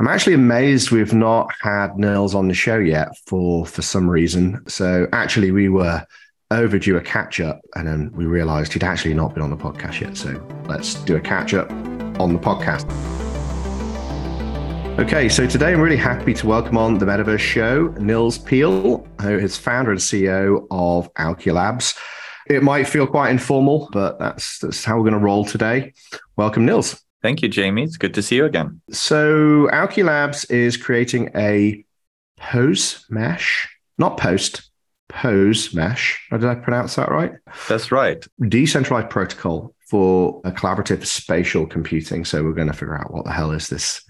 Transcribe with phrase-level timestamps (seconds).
[0.00, 4.62] I'm actually amazed we've not had Nils on the show yet for for some reason.
[4.68, 6.06] So actually, we were
[6.52, 10.00] overdue a catch up, and then we realised he'd actually not been on the podcast
[10.00, 10.16] yet.
[10.16, 11.68] So let's do a catch up
[12.20, 12.88] on the podcast.
[15.00, 19.36] Okay, so today I'm really happy to welcome on the Metaverse Show Nils Pihl, who
[19.36, 21.96] is founder and CEO of Auki Labs.
[22.46, 25.92] It might feel quite informal, but that's that's how we're going to roll today.
[26.36, 27.02] Welcome, Nils.
[27.22, 27.82] Thank you, Jamie.
[27.82, 28.80] It's good to see you again.
[28.90, 31.84] So, Auki Labs is creating a
[32.38, 34.70] pose mesh, not post,
[35.08, 36.24] pose mesh.
[36.30, 37.32] Oh, did I pronounce that right?
[37.68, 38.24] That's right.
[38.48, 42.24] Decentralized protocol for a collaborative spatial computing.
[42.24, 44.02] So, we're going to figure out what the hell is this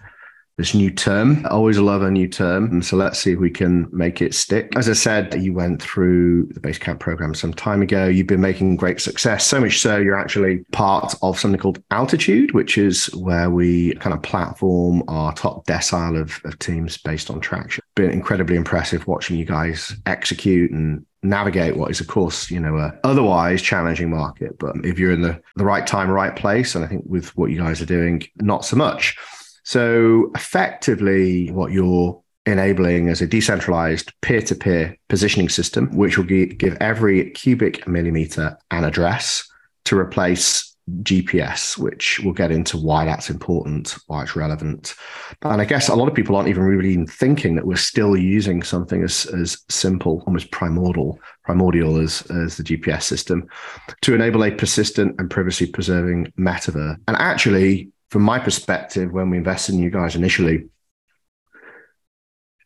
[0.59, 1.47] this new term.
[1.47, 2.83] I always love a new term.
[2.83, 4.77] So let's see if we can make it stick.
[4.77, 8.07] As I said, you went through the Basecamp program some time ago.
[8.07, 12.53] You've been making great success, so much so you're actually part of something called Altitude,
[12.53, 17.39] which is where we kind of platform our top decile of, of teams based on
[17.41, 17.83] traction.
[17.95, 22.77] Been incredibly impressive watching you guys execute and navigate what is of course you know
[22.77, 26.85] a otherwise challenging market but if you're in the the right time right place and
[26.85, 29.17] i think with what you guys are doing not so much
[29.69, 37.31] so effectively, what you're enabling is a decentralized peer-to-peer positioning system, which will give every
[37.33, 39.47] cubic millimeter an address
[39.85, 44.95] to replace GPS, which we'll get into why that's important, why it's relevant.
[45.43, 48.63] And I guess a lot of people aren't even really thinking that we're still using
[48.63, 53.47] something as, as simple, almost primordial, primordial as, as the GPS system
[54.01, 56.97] to enable a persistent and privacy preserving metaverse.
[57.07, 60.69] And actually, from my perspective, when we invested in you guys initially,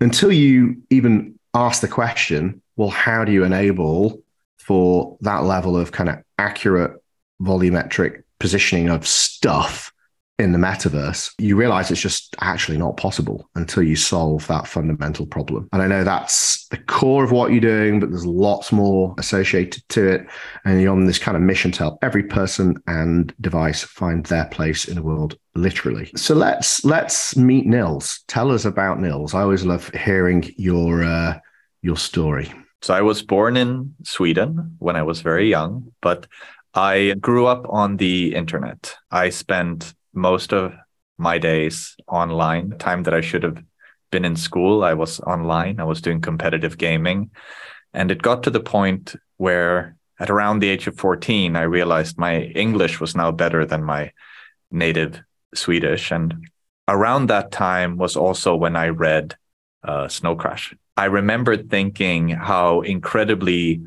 [0.01, 4.23] until you even ask the question, well, how do you enable
[4.59, 7.03] for that level of kind of accurate
[7.41, 9.92] volumetric positioning of stuff
[10.39, 15.27] in the metaverse, you realize it's just actually not possible until you solve that fundamental
[15.27, 15.69] problem.
[15.73, 19.87] And I know that's the core of what you're doing, but there's lots more associated
[19.91, 20.27] to it.
[20.65, 24.47] And you're on this kind of mission to help every person and device find their
[24.47, 26.11] place in the world, literally.
[26.17, 28.25] So let's let's meet Nils.
[28.27, 29.35] Tell us about Nils.
[29.35, 31.39] I always love hearing your uh,
[31.83, 32.53] your story.
[32.81, 36.27] So I was born in Sweden when I was very young, but
[36.75, 38.97] I grew up on the internet.
[39.11, 40.75] I spent most of
[41.19, 42.79] my days online.
[42.79, 43.63] Time that I should have
[44.11, 45.81] been in school, I was online.
[45.81, 47.31] I was doing competitive gaming.
[47.95, 52.19] And it got to the point where at around the age of 14, I realized
[52.19, 54.13] my English was now better than my
[54.71, 55.21] native
[55.55, 56.13] Swedish.
[56.13, 56.49] And
[56.89, 59.37] around that time was also when I read
[59.83, 60.75] uh, Snow Crash.
[60.97, 63.83] I remember thinking how incredibly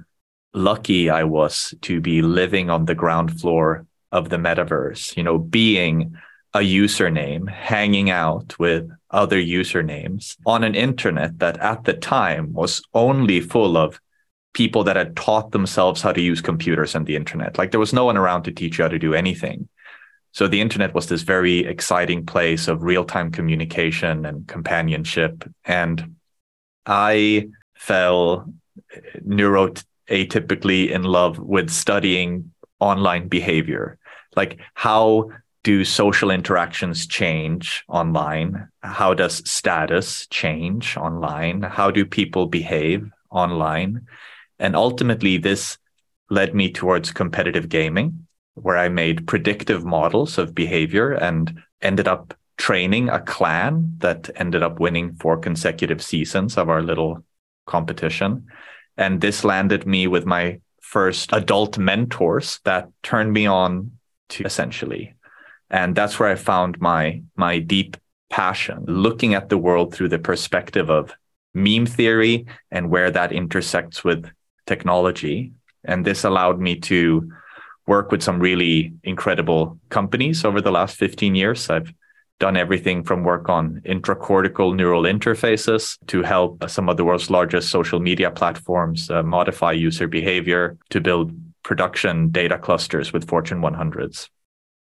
[0.54, 5.38] lucky I was to be living on the ground floor of the metaverse, you know,
[5.38, 6.16] being
[6.54, 12.82] a username, hanging out with other usernames on an internet that at the time was
[12.94, 14.00] only full of
[14.54, 17.58] people that had taught themselves how to use computers and the internet.
[17.58, 19.68] Like there was no one around to teach you how to do anything.
[20.32, 25.44] So the internet was this very exciting place of real-time communication and companionship.
[25.66, 26.16] And
[26.86, 28.54] I fell
[29.26, 32.54] neuroatypically in love with studying
[32.86, 33.98] online behavior?
[34.36, 35.30] Like how
[35.64, 38.70] do social interactions change online?
[38.82, 41.64] How does status change online?
[41.64, 44.06] How do people behave online?
[44.60, 45.78] And ultimately this
[46.30, 52.34] led me towards competitive gaming where i made predictive models of behavior and ended up
[52.58, 57.24] training a clan that ended up winning four consecutive seasons of our little
[57.66, 58.46] competition.
[58.98, 63.92] And this landed me with my first adult mentors that turned me on
[64.30, 65.16] to essentially.
[65.70, 67.98] And that's where I found my my deep
[68.30, 71.12] passion, looking at the world through the perspective of
[71.54, 74.30] meme theory and where that intersects with
[74.68, 75.54] technology.
[75.84, 77.32] And this allowed me to
[77.88, 81.70] work with some really incredible companies over the last 15 years.
[81.70, 81.92] I've
[82.40, 87.70] done everything from work on intracortical neural interfaces to help some of the world's largest
[87.70, 91.32] social media platforms uh, modify user behavior to build
[91.64, 94.30] production data clusters with Fortune 100s.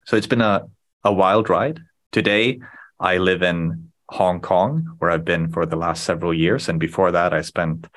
[0.05, 0.63] So it's been a,
[1.03, 1.79] a wild ride.
[2.11, 2.59] Today,
[2.99, 6.67] I live in Hong Kong, where I've been for the last several years.
[6.67, 7.87] And before that, I spent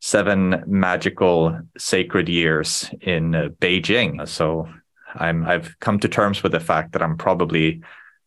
[0.00, 4.26] seven magical sacred years in uh, Beijing.
[4.28, 4.68] So
[5.14, 7.82] I'm, I've come to terms with the fact that I'm probably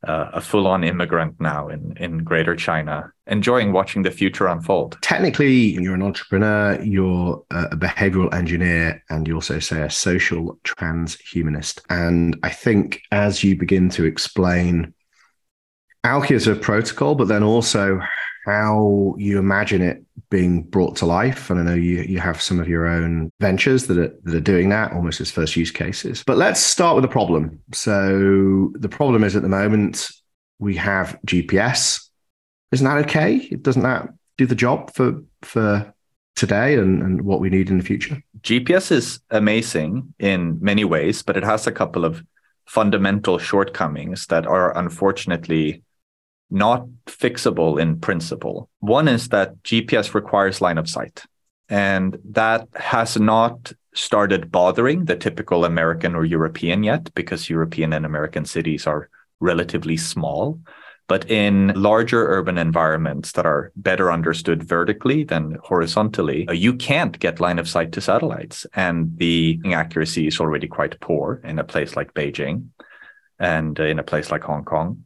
[0.08, 4.98] uh, a full-on immigrant now in in Greater China, enjoying watching the future unfold.
[5.02, 11.82] Technically, you're an entrepreneur, you're a behavioral engineer, and you also say a social transhumanist.
[11.90, 14.94] And I think as you begin to explain
[16.06, 18.00] Auki as a protocol, but then also
[18.46, 21.50] how you imagine it being brought to life.
[21.50, 24.40] And I know you, you have some of your own ventures that are, that are
[24.40, 26.24] doing that almost as first use cases.
[26.26, 27.60] But let's start with the problem.
[27.74, 30.12] So the problem is at the moment,
[30.60, 32.08] we have GPS.
[32.72, 33.50] Isn't that okay?
[33.50, 35.92] Doesn't that do the job for, for
[36.36, 38.22] today and, and what we need in the future?
[38.42, 42.24] GPS is amazing in many ways, but it has a couple of
[42.68, 45.82] fundamental shortcomings that are unfortunately
[46.50, 48.70] not fixable in principle.
[48.80, 51.24] One is that GPS requires line of sight,
[51.70, 58.06] and that has not started bothering the typical American or European yet because European and
[58.06, 59.10] American cities are
[59.40, 60.60] relatively small.
[61.08, 67.18] But in larger urban environments that are better understood vertically than horizontally, uh, you can't
[67.20, 68.66] get line of sight to satellites.
[68.74, 72.70] And the accuracy is already quite poor in a place like Beijing
[73.38, 75.05] and uh, in a place like Hong Kong.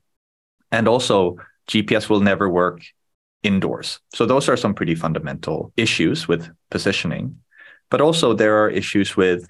[0.71, 1.37] And also,
[1.67, 2.81] GPS will never work
[3.43, 3.99] indoors.
[4.13, 7.37] So, those are some pretty fundamental issues with positioning.
[7.89, 9.47] But also, there are issues with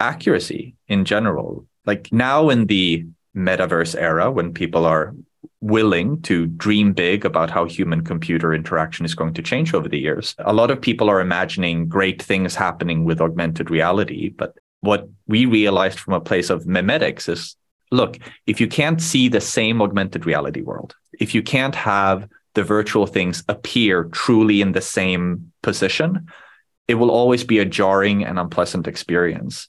[0.00, 1.66] accuracy in general.
[1.84, 5.14] Like now in the metaverse era, when people are
[5.60, 9.98] willing to dream big about how human computer interaction is going to change over the
[9.98, 10.34] years.
[10.38, 14.28] A lot of people are imagining great things happening with augmented reality.
[14.28, 17.56] But what we realized from a place of memetics is
[17.90, 22.64] look, if you can't see the same augmented reality world, if you can't have the
[22.64, 26.26] virtual things appear truly in the same position,
[26.88, 29.68] it will always be a jarring and unpleasant experience.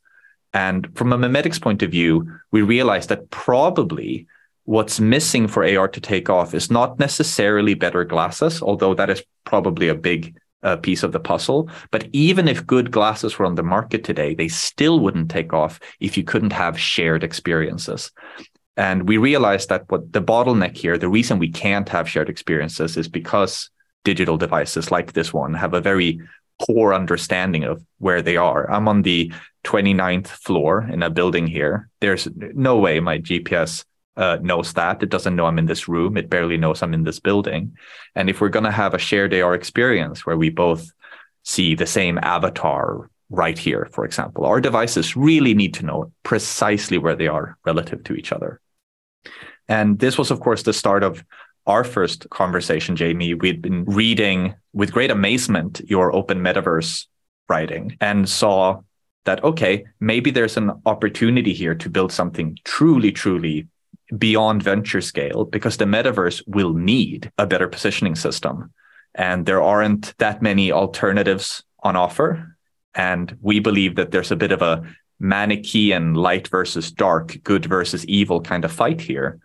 [0.53, 4.27] And from a memetics point of view, we realize that probably
[4.63, 9.23] what's missing for AR to take off is not necessarily better glasses, although that is
[9.43, 11.69] probably a big uh, piece of the puzzle.
[11.91, 15.79] But even if good glasses were on the market today, they still wouldn't take off
[15.99, 18.11] if you couldn't have shared experiences.
[18.75, 22.95] And we realized that what the bottleneck here, the reason we can't have shared experiences
[22.95, 23.69] is because
[24.03, 26.21] digital devices like this one have a very
[26.65, 28.69] poor understanding of where they are.
[28.71, 29.31] I'm on the
[29.63, 31.89] 29th floor in a building here.
[32.01, 33.83] There's no way my GPS
[34.17, 35.03] uh, knows that.
[35.03, 36.17] It doesn't know I'm in this room.
[36.17, 37.77] It barely knows I'm in this building.
[38.15, 40.91] And if we're going to have a shared AR experience where we both
[41.43, 46.97] see the same avatar right here, for example, our devices really need to know precisely
[46.97, 48.59] where they are relative to each other.
[49.69, 51.23] And this was, of course, the start of
[51.67, 53.33] our first conversation, Jamie.
[53.33, 57.05] We'd been reading with great amazement your open metaverse
[57.49, 58.81] writing and saw
[59.25, 63.67] that, okay, maybe there's an opportunity here to build something truly, truly
[64.15, 68.71] beyond venture scale because the metaverse will need a better positioning system.
[69.15, 72.57] And there aren't that many alternatives on offer.
[72.93, 74.83] And we believe that there's a bit of a
[75.21, 79.39] Manichean light versus dark, good versus evil kind of fight here.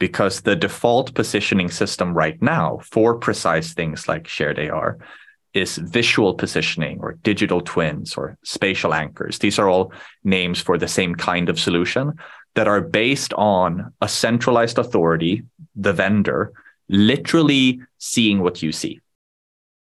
[0.00, 4.98] Because the default positioning system right now for precise things like shared AR
[5.52, 9.38] is visual positioning or digital twins or spatial anchors.
[9.38, 9.92] These are all
[10.24, 12.14] names for the same kind of solution
[12.54, 15.42] that are based on a centralized authority,
[15.74, 16.52] the vendor,
[16.88, 19.00] literally seeing what you see.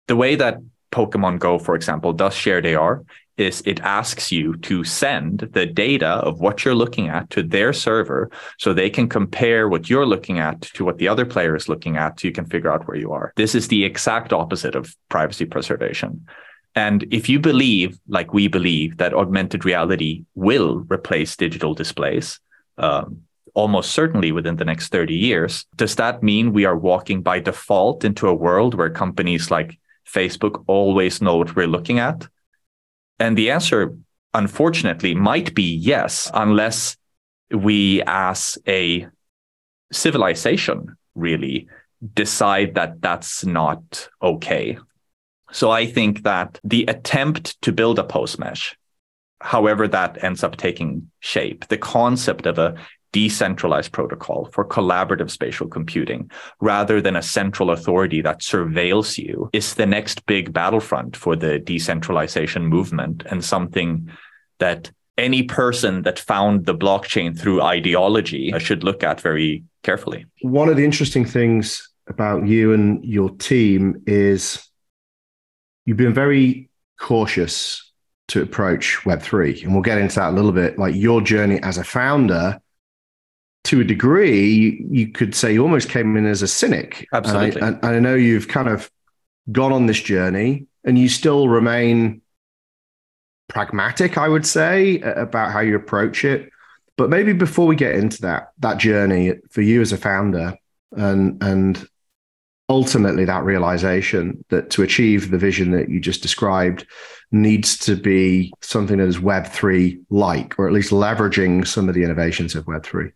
[0.08, 0.58] The way that
[0.92, 3.04] Pokemon Go, for example, does shared AR
[3.38, 7.74] is it asks you to send the data of what you're looking at to their
[7.74, 8.30] server
[8.60, 11.98] so they can compare what you're looking at to what the other player is looking
[11.98, 13.34] at so you can figure out where you are.
[13.36, 16.28] This is the exact opposite of privacy preservation.
[16.76, 22.40] And if you believe, like we believe, that augmented reality will replace digital displays,
[22.78, 25.66] um, almost certainly within the next 30 years.
[25.76, 30.64] Does that mean we are walking by default into a world where companies like Facebook
[30.68, 32.28] always know what we're looking at?
[33.20, 33.96] And the answer,
[34.34, 36.98] unfortunately, might be yes, unless
[37.52, 39.08] we, as a
[39.92, 41.68] civilization, really
[42.14, 44.78] decide that that's not okay.
[45.52, 48.76] So I think that the attempt to build a pose mesh
[49.44, 52.76] however that ends up taking shape, the concept of a
[53.12, 56.32] decentralized protocol for collaborative spatial computing
[56.62, 61.60] rather than a central authority that surveils you is the next big battlefront for the
[61.60, 64.10] decentralization movement and something
[64.60, 70.26] that any person that found the blockchain through ideology should look at very carefully.
[70.42, 74.68] One of the interesting things about you and your team is
[75.86, 76.70] you've been very
[77.00, 77.93] cautious
[78.34, 79.64] to approach Web3.
[79.64, 80.80] And we'll get into that a little bit.
[80.80, 82.60] Like your journey as a founder,
[83.66, 87.08] to a degree, you could say you almost came in as a cynic.
[87.14, 87.62] Absolutely.
[87.62, 88.90] And I, and I know you've kind of
[89.52, 92.22] gone on this journey and you still remain
[93.50, 96.50] pragmatic, I would say, about how you approach it.
[96.98, 100.56] But maybe before we get into that, that journey for you as a founder,
[100.92, 101.88] and and
[102.70, 106.86] ultimately that realization that to achieve the vision that you just described
[107.34, 112.04] needs to be something that is web3 like or at least leveraging some of the
[112.04, 113.12] innovations of web3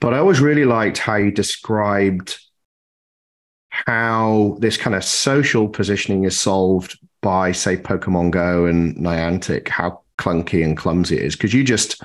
[0.00, 2.38] but i always really liked how you described
[3.68, 10.02] how this kind of social positioning is solved by say pokemon go and niantic how
[10.22, 11.36] clunky and clumsy it is.
[11.36, 12.02] Because you just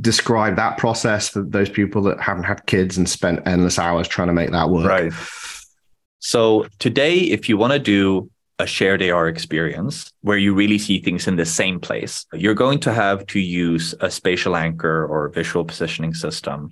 [0.00, 4.28] describe that process for those people that haven't had kids and spent endless hours trying
[4.28, 4.86] to make that work.
[4.86, 5.12] Right.
[6.18, 11.00] So today, if you want to do a shared AR experience where you really see
[11.00, 15.30] things in the same place, you're going to have to use a spatial anchor or
[15.30, 16.70] visual positioning system.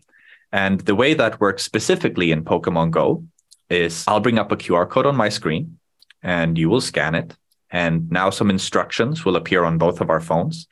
[0.53, 3.25] And the way that works specifically in Pokemon Go
[3.71, 5.79] is I'll bring up a QR code on my screen
[6.23, 7.35] and you will scan it.
[7.71, 10.67] And now some instructions will appear on both of our phones.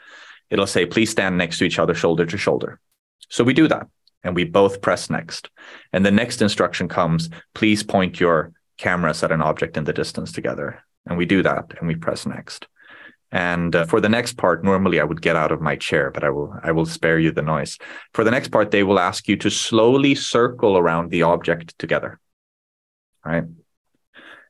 [0.50, 2.78] It'll say, please stand next to each other, shoulder to shoulder.
[3.30, 3.88] So we do that
[4.22, 5.48] and we both press next.
[5.94, 10.32] And the next instruction comes, please point your cameras at an object in the distance
[10.32, 10.82] together.
[11.06, 12.66] And we do that and we press next.
[13.32, 16.24] And uh, for the next part, normally I would get out of my chair, but
[16.24, 17.76] I will I will spare you the noise.
[18.14, 22.20] For the next part, they will ask you to slowly circle around the object together.
[23.24, 23.44] Right.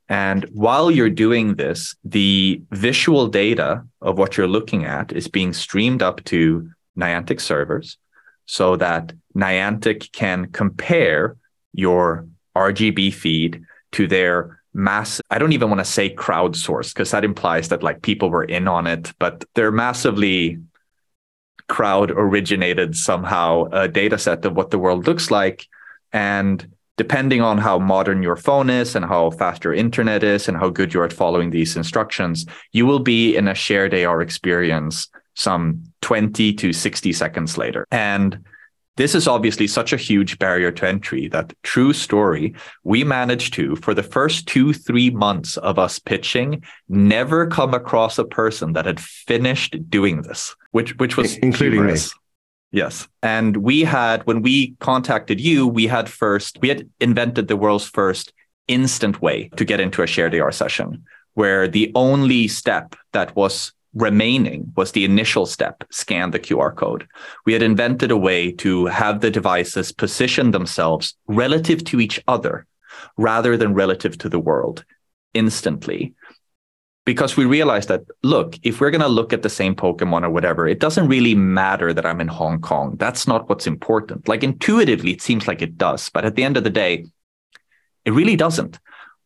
[0.09, 5.53] And while you're doing this, the visual data of what you're looking at is being
[5.53, 7.99] streamed up to Niantic servers
[8.45, 11.37] so that Niantic can compare
[11.73, 17.25] your RGB feed to their mass i don't even want to say crowdsourced because that
[17.25, 20.59] implies that like people were in on it but they're massively
[21.69, 25.67] crowd originated somehow a data set of what the world looks like.
[26.13, 30.57] And depending on how modern your phone is and how fast your internet is and
[30.57, 35.09] how good you're at following these instructions you will be in a shared ar experience
[35.35, 37.87] some 20 to 60 seconds later.
[37.91, 38.43] And
[38.97, 43.77] this is obviously such a huge barrier to entry that true story, we managed to,
[43.77, 48.87] for the first two, three months of us pitching, never come across a person that
[48.87, 52.15] had finished doing this, which, which was including humorous.
[52.15, 52.21] me.
[52.73, 53.07] Yes.
[53.23, 57.89] And we had, when we contacted you, we had first, we had invented the world's
[57.89, 58.33] first
[58.67, 63.73] instant way to get into a shared AR session, where the only step that was
[63.97, 67.09] remaining was the initial step scan the QR code.
[67.47, 72.67] We had invented a way to have the devices position themselves relative to each other
[73.17, 74.85] rather than relative to the world
[75.33, 76.15] instantly.
[77.07, 80.31] Because we realized that, look, if we're going to look at the same Pokemon or
[80.31, 82.97] whatever, it doesn't really matter that I'm in Hong Kong.
[82.99, 84.29] That's not what's important.
[84.29, 86.11] Like intuitively, it seems like it does.
[86.11, 87.07] But at the end of the day,
[88.05, 88.79] it really doesn't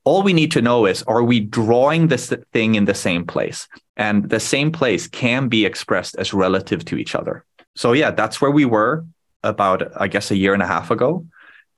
[0.04, 3.68] all we need to know is are we drawing this thing in the same place
[4.00, 7.44] and the same place can be expressed as relative to each other.
[7.76, 9.04] So yeah that's where we were
[9.42, 11.24] about i guess a year and a half ago.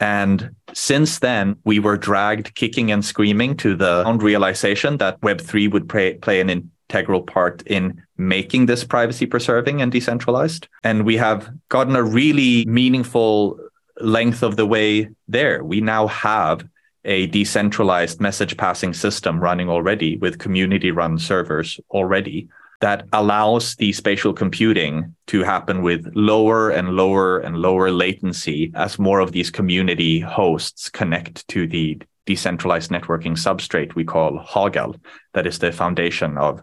[0.01, 5.89] And since then we were dragged kicking and screaming to the realization that web3 would
[5.89, 10.67] play, play an integral part in making this privacy preserving and decentralized.
[10.83, 13.59] And we have gotten a really meaningful
[14.01, 15.63] length of the way there.
[15.63, 16.67] We now have
[17.05, 22.49] a decentralized message passing system running already with community run servers already
[22.83, 28.99] that allows the spatial computing to happen with lower and lower and lower latency as
[28.99, 34.97] more of these community hosts connect to the decentralized networking substrate we call Hagall,
[35.33, 36.61] that is the foundation of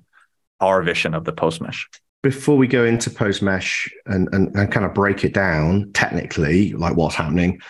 [0.60, 1.88] our vision of the pose mesh.
[2.22, 6.74] Before we go into pose mesh and, and, and kind of break it down technically,
[6.74, 7.62] like what's happening,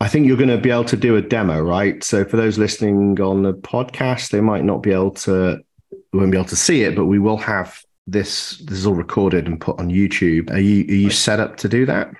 [0.00, 2.02] I think you're going to be able to do a demo, right?
[2.04, 5.58] So for those listening on the podcast, they might not be able to,
[6.12, 8.58] won't be able to see it, but we will have this.
[8.58, 10.50] This is all recorded and put on YouTube.
[10.50, 12.12] Are you are you set up to do that?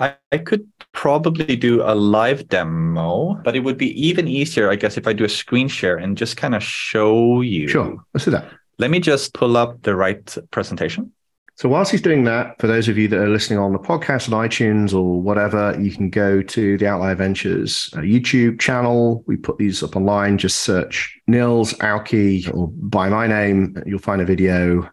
[0.00, 4.76] I, I could probably do a live demo, but it would be even easier, I
[4.76, 7.68] guess, if I do a screen share and just kind of show you.
[7.68, 8.50] Sure, let's do that.
[8.78, 11.12] Let me just pull up the right presentation.
[11.56, 14.30] So whilst he's doing that, for those of you that are listening on the podcast
[14.30, 19.24] on iTunes or whatever, you can go to the Outlier Ventures uh, YouTube channel.
[19.26, 20.36] We put these up online.
[20.36, 23.82] Just search Nils Auki or by my name.
[23.86, 24.90] You'll find a video.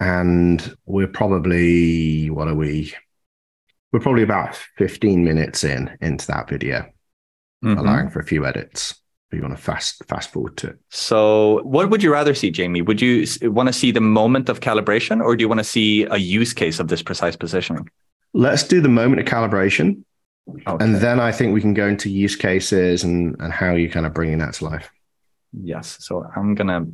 [0.00, 2.94] And we're probably, what are we?
[3.92, 6.86] We're probably about 15 minutes in into that video,
[7.62, 7.76] mm-hmm.
[7.76, 8.97] allowing for a few edits
[9.32, 10.78] you want to fast fast forward to it.
[10.90, 12.82] So, what would you rather see, Jamie?
[12.82, 16.04] Would you want to see the moment of calibration, or do you want to see
[16.04, 17.88] a use case of this precise positioning?
[18.32, 20.04] Let's do the moment of calibration,
[20.66, 20.84] okay.
[20.84, 24.06] and then I think we can go into use cases and and how you kind
[24.06, 24.90] of bringing that to life.
[25.52, 25.98] Yes.
[26.00, 26.86] So I'm gonna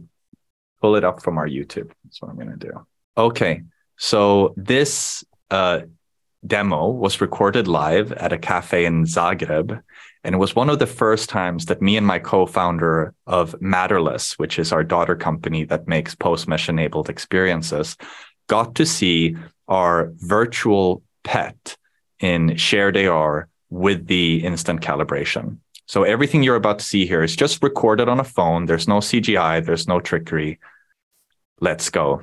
[0.81, 1.91] pull it up from our YouTube.
[2.05, 2.73] That's what I'm gonna do.
[3.17, 3.62] Okay.
[3.97, 5.83] So this uh,
[6.45, 9.81] demo was recorded live at a cafe in Zagreb
[10.25, 14.38] And it was one of the first times that me and my co-founder of Matterless,
[14.38, 17.97] which is our daughter company that makes pose-mesh enabled experiences,
[18.47, 19.37] got to see
[19.69, 21.76] our virtual pet
[22.21, 25.59] in shared AR with the instant calibration.
[25.87, 28.64] So everything you're about to see here is just recorded on a phone.
[28.64, 30.59] There's no CGI, there's no trickery.
[31.61, 32.23] Let's go.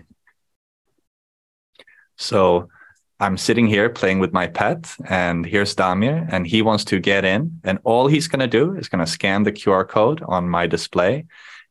[2.18, 2.70] So
[3.22, 7.24] I'm sitting here playing with my pet, and here's Damir, and he wants to get
[7.24, 7.62] in.
[7.64, 10.66] And all he's going to do is going to scan the QR code on my
[10.66, 11.26] display.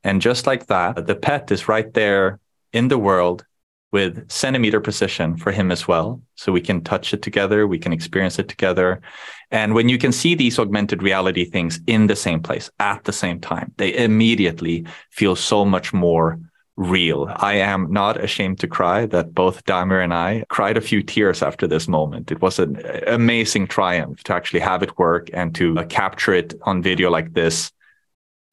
[0.04, 2.38] And just like that, the pet is right there
[2.72, 3.44] in the world
[3.90, 6.22] with centimeter precision for him as well.
[6.36, 9.00] So we can touch it together, we can experience it together.
[9.50, 13.12] And when you can see these augmented reality things in the same place at the
[13.12, 16.38] same time, they immediately feel so much more
[16.80, 17.30] real.
[17.36, 21.42] I am not ashamed to cry that both Damir and I cried a few tears
[21.42, 22.32] after this moment.
[22.32, 26.54] It was an amazing triumph to actually have it work and to uh, capture it
[26.62, 27.70] on video like this.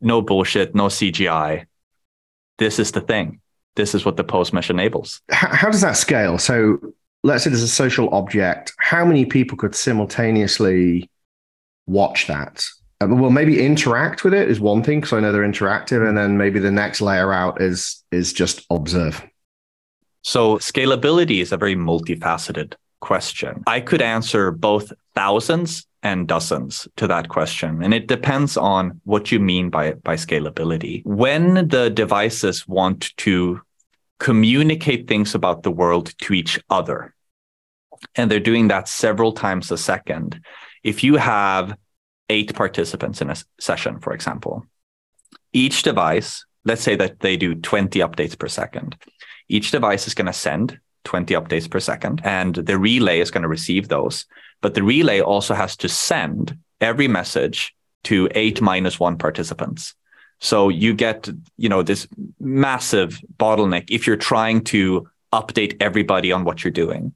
[0.01, 1.65] No bullshit, no CGI.
[2.57, 3.39] This is the thing
[3.77, 5.21] this is what the pose mesh enables.
[5.31, 6.37] How does that scale?
[6.37, 6.79] So
[7.23, 8.73] let's say there's a social object.
[8.79, 11.09] How many people could simultaneously
[11.85, 12.65] watch that?
[12.99, 16.17] Um, well, maybe interact with it is one thing because I know they're interactive, and
[16.17, 19.23] then maybe the next layer out is is just observe.
[20.23, 23.63] So scalability is a very multifaceted question.
[23.67, 27.83] I could answer both thousands and dozens to that question.
[27.83, 31.05] And it depends on what you mean by, by scalability.
[31.05, 33.61] When the devices want to
[34.19, 37.13] communicate things about the world to each other.
[38.15, 40.41] And they're doing that several times a second.
[40.83, 41.77] If you have
[42.29, 44.65] eight participants in a session, for example,
[45.53, 48.97] each device, let's say that they do 20 updates per second,
[49.49, 53.43] each device is going to send 20 updates per second, and the relay is going
[53.43, 54.25] to receive those.
[54.61, 59.95] But the relay also has to send every message to eight minus one participants.
[60.39, 62.07] So you get, you know, this
[62.39, 67.13] massive bottleneck if you're trying to update everybody on what you're doing.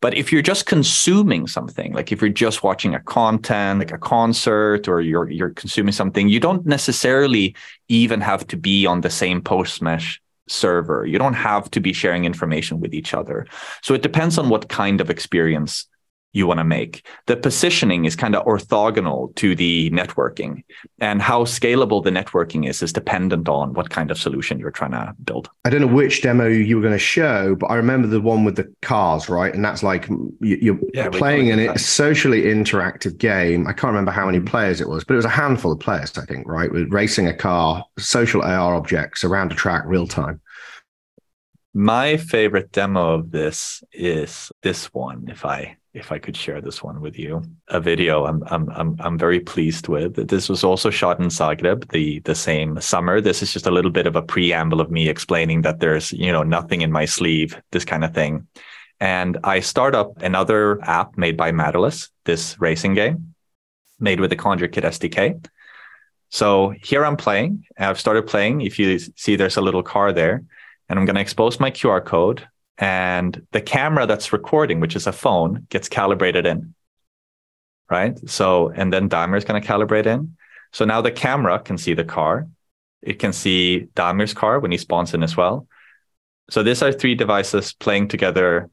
[0.00, 3.98] But if you're just consuming something, like if you're just watching a content, like a
[3.98, 7.54] concert, or you're you're consuming something, you don't necessarily
[7.88, 11.06] even have to be on the same pose mesh server.
[11.06, 13.46] You don't have to be sharing information with each other.
[13.82, 15.86] So it depends on what kind of experience
[16.32, 17.06] you want to make.
[17.26, 20.62] The positioning is kind of orthogonal to the networking,
[21.00, 24.92] and how scalable the networking is is dependent on what kind of solution you're trying
[24.92, 25.48] to build.
[25.64, 28.44] I don't know which demo you were going to show, but I remember the one
[28.44, 29.52] with the cars, right?
[29.52, 30.08] And that's like
[30.40, 33.66] you're yeah, playing a socially interactive game.
[33.66, 34.46] I can't remember how many mm-hmm.
[34.46, 36.70] players it was, but it was a handful of players, I think, right?
[36.70, 40.40] With racing a car, social AR objects around a track, real time.
[41.72, 46.82] My favorite demo of this is this one, if I if I could share this
[46.82, 50.28] one with you, a video I'm I'm I'm I'm very pleased with.
[50.28, 53.20] This was also shot in Zagreb the the same summer.
[53.20, 56.30] This is just a little bit of a preamble of me explaining that there's you
[56.30, 58.46] know nothing in my sleeve, this kind of thing.
[59.00, 63.34] And I start up another app made by Matterless, this racing game,
[63.98, 65.44] made with the ConjureKit SDK.
[66.28, 67.64] So here I'm playing.
[67.78, 68.60] I've started playing.
[68.60, 70.44] If you see, there's a little car there,
[70.88, 72.46] and I'm going to expose my QR code
[72.80, 76.74] and the camera that's recording, which is a phone, gets calibrated in.
[77.90, 78.18] Right.
[78.28, 80.36] So, and then Damir is going to calibrate in.
[80.72, 82.48] So now the camera can see the car.
[83.02, 85.66] It can see Damir's car when he spawns in as well.
[86.48, 88.70] So these are three devices playing together.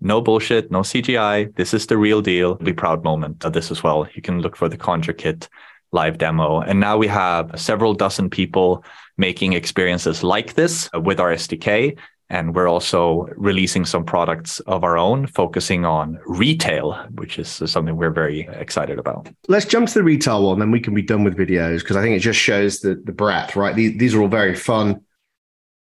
[0.00, 1.54] No bullshit, no CGI.
[1.56, 2.54] This is the real deal.
[2.56, 4.06] Be proud moment of this as well.
[4.14, 5.48] You can look for the ConjureKit
[5.92, 6.60] live demo.
[6.60, 8.84] And now we have several dozen people
[9.16, 11.96] making experiences like this with our SDK.
[12.34, 17.96] And we're also releasing some products of our own, focusing on retail, which is something
[17.96, 19.28] we're very excited about.
[19.46, 22.02] Let's jump to the retail one, then we can be done with videos because I
[22.02, 23.76] think it just shows the, the breadth, right?
[23.76, 25.00] These, these are all very fun.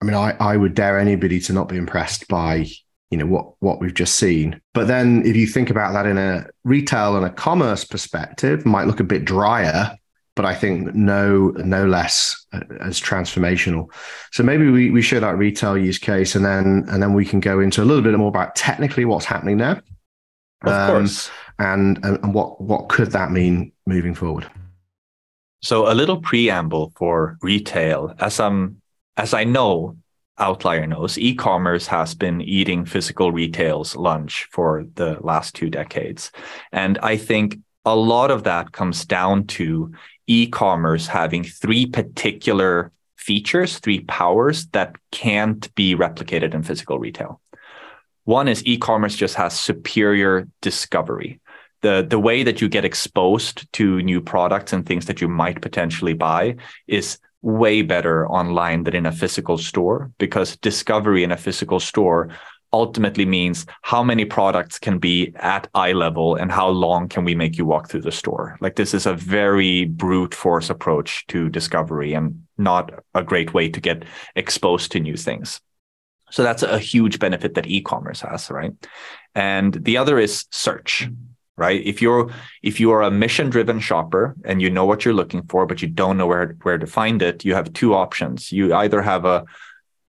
[0.02, 2.68] I mean, I, I would dare anybody to not be impressed by
[3.10, 6.20] you know what what we've just seen but then if you think about that in
[6.20, 9.98] a retail and a commerce perspective might look a bit drier
[10.40, 13.92] but I think no no less uh, as transformational.
[14.32, 17.42] So maybe we, we show that retail use case, and then and then we can
[17.42, 19.84] go into a little bit more about technically what's happening there,
[20.64, 24.50] of um, course, and, and and what what could that mean moving forward.
[25.62, 28.82] So a little preamble for retail, as I'm
[29.18, 29.98] as I know,
[30.38, 36.32] Outlier knows, e-commerce has been eating physical retail's lunch for the last two decades,
[36.72, 39.92] and I think a lot of that comes down to
[40.30, 47.42] e-commerce having three particular features, three powers that can't be replicated in physical retail.
[48.24, 51.42] One is e-commerce just has superior discovery.
[51.82, 55.62] the the way that you get exposed to new products and things that you might
[55.62, 56.56] potentially buy
[56.88, 62.30] is way better online than in a physical store because discovery in a physical store
[62.72, 67.36] ultimately means how many products can be at eye level and how long can we
[67.36, 68.58] make you walk through the store.
[68.62, 73.70] Like this is a very brute force approach to discovery and not a great way
[73.70, 74.04] to get
[74.36, 75.62] exposed to new things.
[76.32, 78.74] So that's a huge benefit that e-commerce has right?
[79.34, 81.10] And the other is search
[81.60, 81.86] right?
[81.86, 82.32] If you're
[82.64, 85.82] if you are a mission driven shopper and you know what you're looking for but
[85.82, 88.52] you don't know where where to find it you have two options.
[88.52, 89.46] You either have a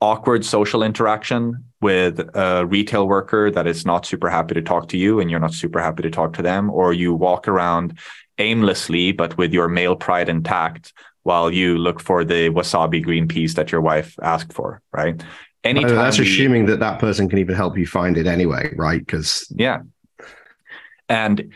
[0.05, 4.97] awkward social interaction with a retail worker that is not super happy to talk to
[4.97, 7.97] you and you're not super happy to talk to them or you walk around
[8.37, 13.55] aimlessly but with your male pride intact while you look for the wasabi green peas
[13.55, 15.23] that your wife asked for right?
[15.63, 18.99] Anytime that's we, assuming that that person can even help you find it anyway right?
[18.99, 19.79] Because yeah.
[21.09, 21.53] And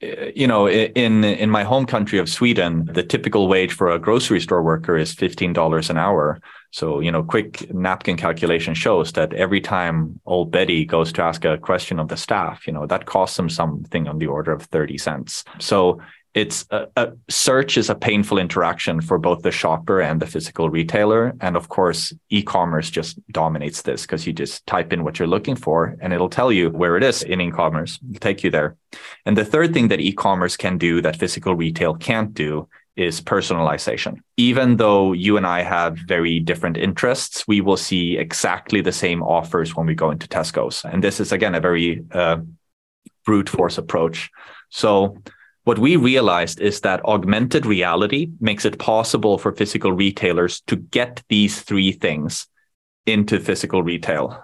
[0.00, 4.40] you know, in in my home country of Sweden, the typical wage for a grocery
[4.40, 6.40] store worker is fifteen dollars an hour.
[6.70, 11.44] So, you know, quick napkin calculation shows that every time old Betty goes to ask
[11.44, 14.62] a question of the staff, you know, that costs them something on the order of
[14.64, 15.44] 30 cents.
[15.58, 16.00] So
[16.38, 20.70] it's a, a, search is a painful interaction for both the shopper and the physical
[20.70, 21.34] retailer.
[21.40, 25.56] And of course e-commerce just dominates this because you just type in what you're looking
[25.56, 27.98] for and it'll tell you where it is in e-commerce.
[28.08, 28.76] It'll take you there.
[29.26, 34.18] And the third thing that e-commerce can do that physical retail can't do is personalization.
[34.36, 39.24] Even though you and i have very different interests we will see exactly the same
[39.24, 40.84] offers when we go into tesco's.
[40.84, 42.38] And this is again a very uh,
[43.26, 44.30] brute force approach.
[44.70, 45.16] So
[45.68, 51.22] what we realized is that augmented reality makes it possible for physical retailers to get
[51.28, 52.46] these three things
[53.04, 54.42] into physical retail.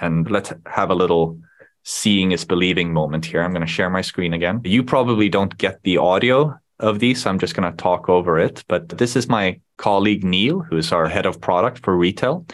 [0.00, 1.38] And let's have a little
[1.82, 3.42] seeing is believing moment here.
[3.42, 4.62] I'm going to share my screen again.
[4.64, 7.22] You probably don't get the audio of these.
[7.22, 8.64] So I'm just going to talk over it.
[8.66, 12.46] But this is my colleague Neil, who's our head of product for retail.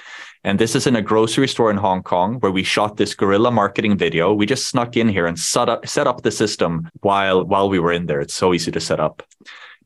[0.44, 3.51] And this is in a grocery store in Hong Kong where we shot this guerrilla
[3.51, 4.33] marketing video.
[4.33, 7.79] We just snuck in here and set up, set up the system while, while we
[7.79, 8.20] were in there.
[8.20, 9.22] It's so easy to set up.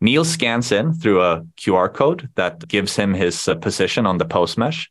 [0.00, 4.24] Neil scans in through a QR code that gives him his uh, position on the
[4.24, 4.90] pose mesh.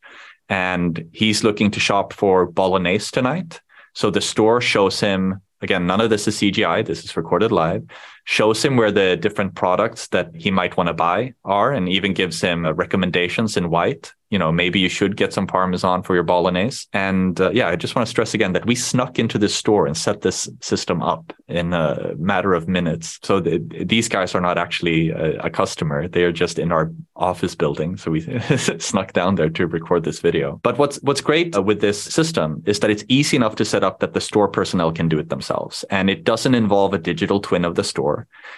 [0.50, 3.62] And he's looking to shop for bolognese tonight.
[3.93, 6.86] So the store shows him again, none of this is CGI.
[6.86, 7.84] This is recorded live.
[8.25, 12.13] Shows him where the different products that he might want to buy are, and even
[12.13, 16.15] gives him uh, recommendations in white you know, maybe you should get some Parmesan for
[16.15, 16.88] your bolognese.
[16.93, 19.86] And uh, yeah, I just want to stress again that we snuck into this store
[19.86, 23.19] and set this system up in a matter of minutes.
[23.23, 26.07] So the, these guys are not actually a, a, customer.
[26.07, 27.97] They are just in our office building.
[27.97, 28.21] So we
[28.79, 30.62] snuck down there to record this video.
[30.63, 33.84] But what's, what's great uh, with this system is that it's easy enough to set
[33.84, 35.84] up that the store personnel can do it themselves.
[35.89, 38.11] And it doesn't involve a digital twin of the store.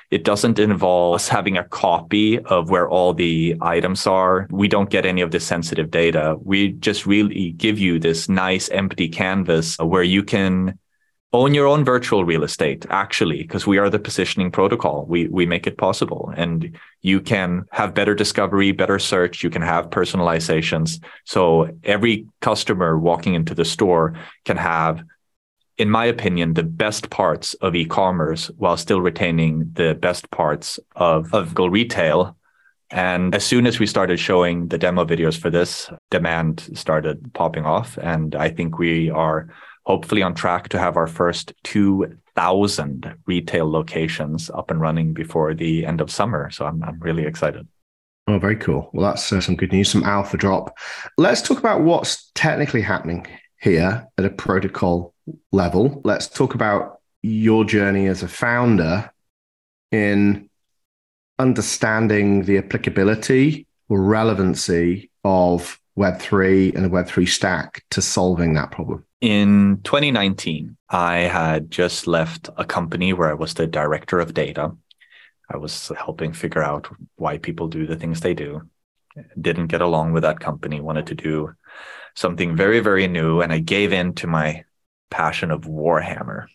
[0.10, 4.48] It doesn't involve us having a copy of where all the items are.
[4.52, 6.36] We don't get any of the sensitive data.
[6.42, 10.78] We just really give you this nice empty canvas where you can
[11.34, 15.06] own your own virtual real estate actually because we are the positioning protocol.
[15.08, 16.32] We we make it possible.
[16.38, 19.44] And you can have better discovery better search.
[19.44, 21.04] You can have personalizations.
[21.26, 24.14] So every customer walking into the store
[24.46, 25.04] can have
[25.78, 31.34] in my opinion the best parts of e-commerce while still retaining the best parts of
[31.34, 32.38] of Go retail
[32.94, 37.66] and as soon as we started showing the demo videos for this, demand started popping
[37.66, 37.98] off.
[37.98, 39.50] And I think we are
[39.86, 45.88] hopefully on track to have our first 2,000 retail locations up and running before the
[45.88, 46.52] end of summer.
[46.52, 47.68] So I'm, I'm really excited.
[48.28, 48.92] Oh, very cool.
[48.94, 50.78] Well, that's uh, some good news, some alpha drop.
[51.18, 53.26] Let's talk about what's technically happening
[53.60, 55.13] here at a protocol
[55.52, 56.02] level.
[56.04, 59.12] Let's talk about your journey as a founder
[59.92, 60.50] in
[61.40, 69.06] understanding the applicability or relevancy of Web3 and the Web3 stack to solving that problem?
[69.22, 74.72] In 2019, I had just left a company where I was the director of data.
[75.50, 78.68] I was helping figure out why people do the things they do.
[79.40, 81.54] Didn't get along with that company, wanted to do
[82.16, 83.42] something very, very new.
[83.42, 84.64] And I gave in to my
[85.14, 86.48] passion of Warhammer.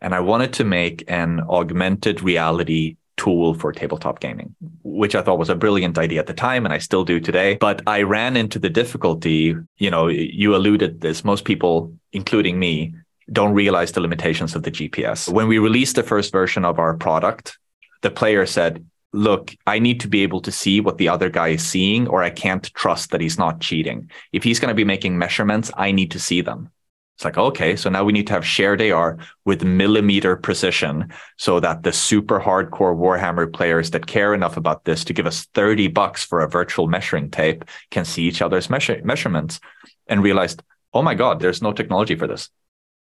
[0.00, 5.38] And I wanted to make an augmented reality tool for tabletop gaming, which I thought
[5.38, 7.56] was a brilliant idea at the time, and I still do today.
[7.56, 12.58] But I ran into the difficulty, you know, you alluded to this, most people, including
[12.58, 12.94] me,
[13.32, 15.28] don't realize the limitations of the GPS.
[15.28, 17.58] When we released the first version of our product,
[18.02, 21.48] the player said, look, I need to be able to see what the other guy
[21.48, 24.10] is seeing, or I can't trust that he's not cheating.
[24.32, 26.70] If he's going to be making measurements, I need to see them.
[27.18, 31.58] It's like, okay, so now we need to have shared AR with millimeter precision so
[31.58, 35.88] that the super hardcore Warhammer players that care enough about this to give us 30
[35.88, 39.58] bucks for a virtual measuring tape can see each other's measure- measurements
[40.06, 40.62] and realized,
[40.94, 42.50] oh my God, there's no technology for this.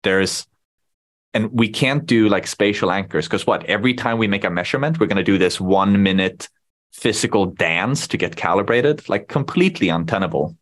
[0.02, 0.46] There's,
[1.32, 3.64] and we can't do like spatial anchors because what?
[3.64, 6.50] Every time we make a measurement, we're going to do this one minute
[6.92, 10.54] physical dance to get calibrated, like completely untenable.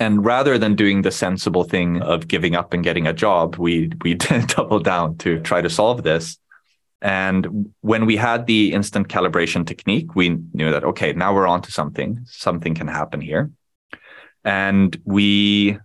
[0.00, 3.92] And rather than doing the sensible thing of giving up and getting a job, we
[4.02, 4.14] we
[4.56, 6.38] double down to try to solve this.
[7.00, 11.62] And when we had the instant calibration technique, we knew that okay, now we're on
[11.62, 12.20] to something.
[12.26, 13.50] Something can happen here.
[14.42, 15.78] And we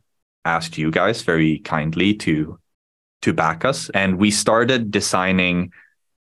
[0.45, 2.59] asked you guys very kindly to
[3.21, 3.89] to back us.
[3.89, 5.71] And we started designing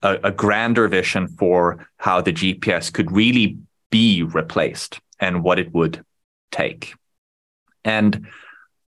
[0.02, 3.58] a, a grander vision for how the GPS could really
[3.91, 6.04] be replaced and what it would
[6.52, 6.95] take.
[7.88, 8.28] And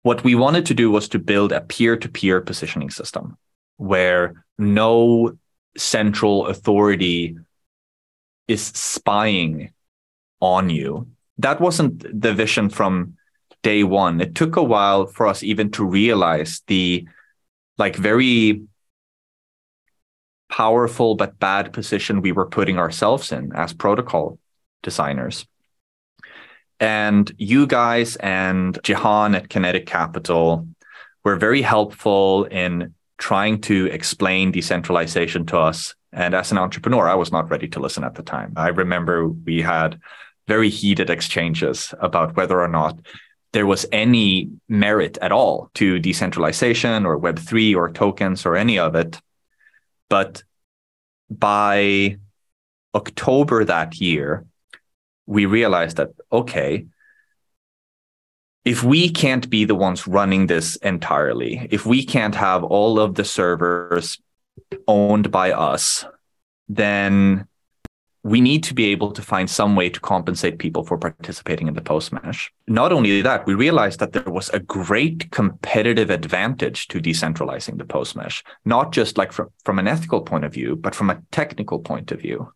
[0.02, 3.38] what we wanted to do was to build a peer to peer positioning system
[3.78, 5.38] where no
[5.76, 7.36] central authority
[8.46, 9.72] is spying
[10.40, 11.08] on you.
[11.38, 13.16] That wasn't the vision from
[13.62, 14.20] day one.
[14.20, 17.08] It took a while for us even to realize the
[17.78, 18.62] like very
[20.50, 24.38] powerful but bad position we were putting ourselves in as protocol
[24.82, 25.46] designers.
[26.80, 30.66] And you guys and Jehan at Kenetic Capital
[31.22, 35.94] were very helpful in trying to explain decentralization to us.
[36.12, 38.54] And as an entrepreneur, I was not ready to listen at the time.
[38.56, 40.00] I remember we had
[40.48, 42.98] very heated exchanges about whether or not
[43.52, 48.94] there was any merit at all to decentralization or Web3 or tokens or any of
[48.94, 49.20] it.
[50.08, 50.42] But
[51.28, 52.16] by
[52.94, 54.46] October that year,
[55.30, 56.86] we realized that, okay,
[58.64, 63.14] if we can't be the ones running this entirely, if we can't have all of
[63.14, 64.18] the servers
[64.88, 66.04] owned by us,
[66.68, 67.46] then
[68.24, 71.74] we need to be able to find some way to compensate people for participating in
[71.74, 72.52] the pose mesh.
[72.66, 77.84] Not only that, we realized that there was a great competitive advantage to decentralizing the
[77.84, 81.22] pose mesh, not just like from, from an ethical point of view, but from a
[81.30, 82.52] technical point of view.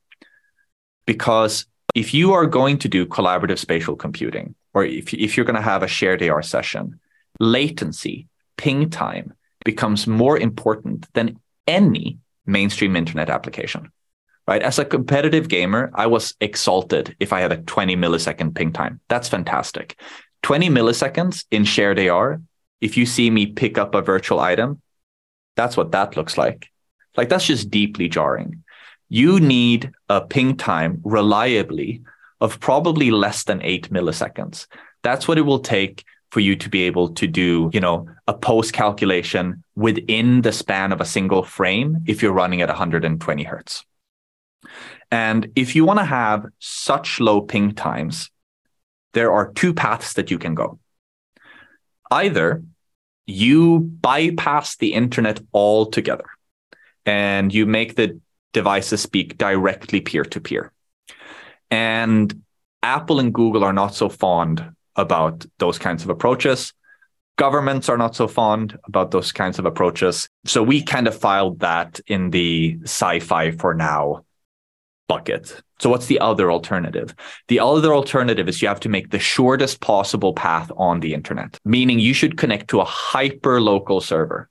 [1.06, 5.56] Because if you are going to do collaborative spatial computing, or if, if you're going
[5.56, 6.98] to have a shared AR session,
[7.38, 9.32] latency, ping time
[9.64, 13.90] becomes more important than any mainstream internet application.
[14.46, 14.62] Right.
[14.62, 19.00] As a competitive gamer, I was exalted if I had a 20 millisecond ping time.
[19.08, 19.98] That's fantastic.
[20.42, 22.42] 20 milliseconds in shared AR,
[22.82, 24.82] if you see me pick up a virtual item,
[25.56, 26.68] that's what that looks like.
[27.16, 28.63] Like that's just deeply jarring
[29.14, 32.02] you need a ping time reliably
[32.40, 34.66] of probably less than eight milliseconds.
[35.04, 38.34] That's what it will take for you to be able to do, you know, a
[38.34, 43.84] pose calculation within the span of a single frame if you're running at 120 hertz.
[45.12, 48.32] And if you want to have such low ping times,
[49.12, 50.80] there are two paths that you can go.
[52.10, 52.64] Either
[53.26, 56.26] you bypass the internet altogether
[57.06, 58.20] and you make the
[58.54, 60.72] devices speak directly peer to peer.
[61.70, 62.42] And
[62.82, 64.64] Apple and Google are not so fond
[64.96, 66.72] about those kinds of approaches.
[67.36, 70.28] Governments are not so fond about those kinds of approaches.
[70.46, 74.24] So we kind of filed that in the sci fi for now
[75.08, 75.60] bucket.
[75.80, 77.14] So what's the other alternative?
[77.48, 81.58] The other alternative is you have to make the shortest possible path on the internet,
[81.64, 84.48] meaning you should connect to a hyper local server.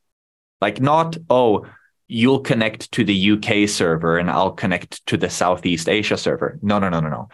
[0.62, 1.66] Like not, oh,
[2.13, 6.60] you'll connect to the UK server and I'll connect to the Southeast Asia server.
[6.62, 7.30] No, no, no, no, no.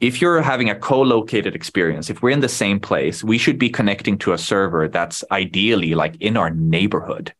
[0.00, 3.68] If you're having a co-located experience, if we're in the same place, we should be
[3.68, 7.34] connecting to a server that's ideally like in our neighborhood.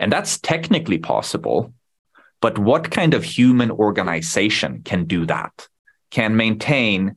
[0.00, 1.72] And that's technically possible.
[2.40, 5.68] But what kind of human organization can do that?
[6.10, 7.16] Can maintain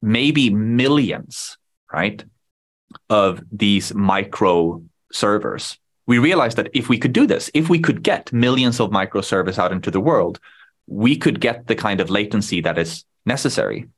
[0.00, 1.58] maybe millions,
[1.92, 2.24] right,
[3.10, 8.02] of these micro servers we realized that if we could do this, if we could
[8.02, 10.40] get millions of microservices out into the world,
[10.86, 13.88] we could get the kind of latency that is necessary.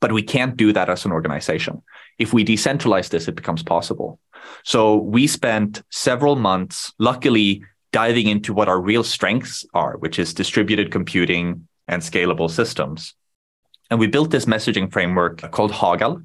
[0.00, 1.82] But we can't do that as an organization.
[2.18, 4.18] If we decentralize this, it becomes possible.
[4.64, 7.62] So we spent several months, luckily,
[7.92, 13.14] diving into what our real strengths are, which is distributed computing and scalable systems.
[13.90, 16.24] And we built this messaging framework called Hagall,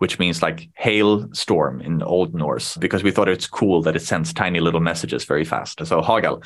[0.00, 4.00] which means like hail storm in Old Norse, because we thought it's cool that it
[4.00, 5.86] sends tiny little messages very fast.
[5.86, 6.42] So Hagall.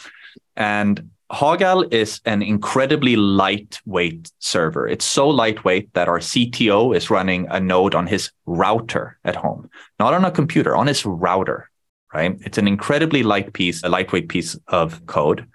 [0.57, 4.89] And Hagall is an incredibly lightweight server.
[4.89, 9.71] It's so lightweight that our CTO is running a node on his router at home,
[10.01, 11.71] not on a computer, on his router.
[12.15, 12.37] right?
[12.43, 15.47] It's an incredibly light piece, a lightweight piece of code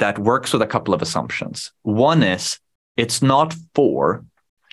[0.00, 1.70] that works with a couple of assumptions.
[1.82, 2.58] One is
[2.96, 4.24] it's not for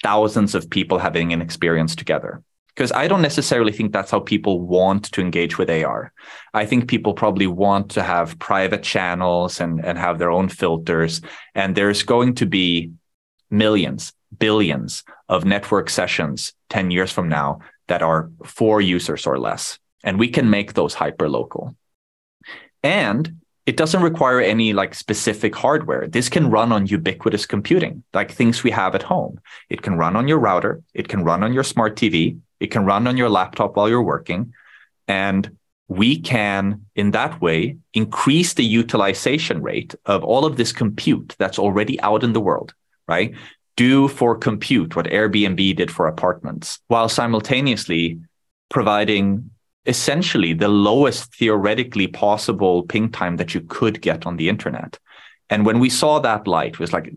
[0.02, 2.42] thousands of people having an experience together.
[2.80, 6.14] Because I don't necessarily think that's how people want to engage with AR.
[6.54, 11.20] I think people probably want to have private channels and, and have their own filters.
[11.54, 12.94] And there's going to be
[13.52, 19.78] millions, billions of network sessions 10 years from now that are for users or less.
[20.06, 21.76] And we can make those hyper local.
[22.82, 26.08] And it doesn't require any like specific hardware.
[26.08, 29.40] This can run on ubiquitous computing, like things we have at home.
[29.70, 30.82] It can run on your router.
[30.96, 32.40] It can run on your smart TV.
[32.60, 34.56] It can run on your laptop while you're working.
[35.08, 35.56] And
[35.88, 41.60] we can, in that way, increase the utilization rate of all of this compute that's
[41.60, 42.74] already out in the world,
[43.08, 43.36] right?
[43.78, 48.20] Do for compute what Airbnb did for apartments, while simultaneously
[48.70, 49.52] providing
[49.90, 55.00] essentially the lowest theoretically possible ping time that you could get on the internet.
[55.50, 57.12] And when we saw that light, it was like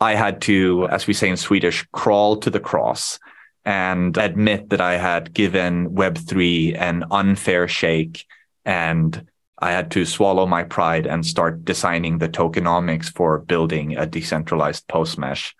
[0.00, 3.20] I had to, as we say in Swedish, crawl to the cross
[3.64, 8.26] and admit that I had given Web3 an unfair shake
[8.64, 9.24] and
[9.58, 14.88] I had to swallow my pride and start designing the tokenomics for building a decentralized
[14.88, 15.54] pose mesh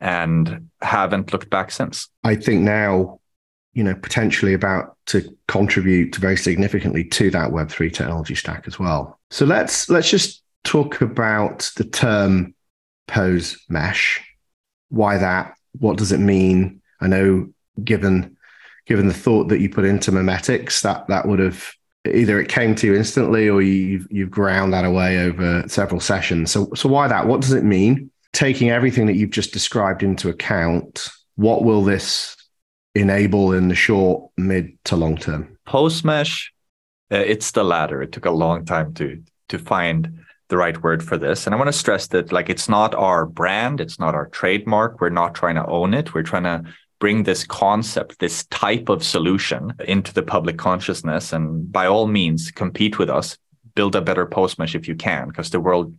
[0.00, 2.08] and haven't looked back since.
[2.22, 3.19] I think now
[3.72, 9.18] you know, potentially about to contribute very significantly to that Web3 technology stack as well.
[9.30, 12.54] So let's let's just talk about the term
[13.06, 14.20] pose mesh.
[14.88, 15.54] Why that?
[15.78, 16.82] What does it mean?
[17.00, 17.50] I know
[17.82, 18.36] given
[18.86, 21.70] given the thought that you put into memetics, that that would have
[22.06, 26.50] either it came to you instantly or you've you've ground that away over several sessions.
[26.50, 27.26] So so why that?
[27.26, 28.10] What does it mean?
[28.32, 32.36] Taking everything that you've just described into account, what will this
[32.94, 35.56] enable in the short, mid to long term?
[35.66, 36.52] Pose mesh,
[37.12, 38.02] uh, it's the latter.
[38.02, 41.46] It took a long time to to find the right word for this.
[41.46, 45.00] And I want to stress that like it's not our brand, it's not our trademark.
[45.00, 46.12] We're not trying to own it.
[46.12, 46.64] We're trying to
[46.98, 51.32] bring this concept, this type of solution into the public consciousness.
[51.32, 53.38] And by all means, compete with us,
[53.74, 55.94] build a better pose mesh if you can, because the world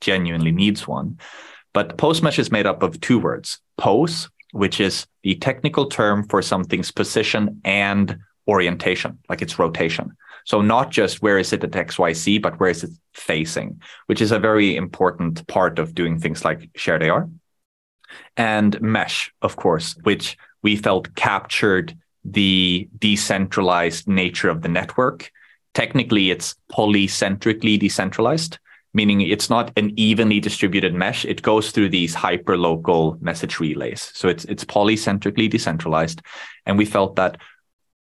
[0.00, 1.18] genuinely needs one.
[1.74, 6.26] But pose mesh is made up of two words pose, which is the technical term
[6.28, 10.16] for something's position and orientation, like its rotation.
[10.44, 14.32] So not just where is it at XYZ, but where is it facing, which is
[14.32, 17.28] a very important part of doing things like shared AR.
[18.36, 25.30] And mesh, of course, which we felt captured the decentralized nature of the network.
[25.74, 28.58] Technically, it's polycentrically decentralized,
[28.92, 31.24] meaning it's not an evenly distributed mesh.
[31.24, 34.10] It goes through these hyper local message relays.
[34.14, 36.22] So it's it's polycentrically decentralized.
[36.66, 37.36] And we felt that